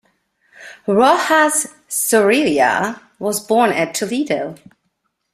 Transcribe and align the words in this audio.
Rojas 0.87 1.67
Zorrilla 1.87 2.99
was 3.19 3.39
born 3.39 3.69
at 3.71 3.93
Toledo. 3.93 4.55